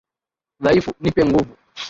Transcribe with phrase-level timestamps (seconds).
[0.63, 1.53] Dhaifu, nipe nguvu,